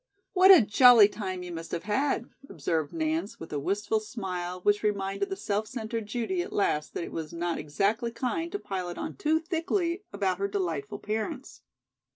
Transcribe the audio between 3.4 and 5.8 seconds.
a wistful smile which reminded the self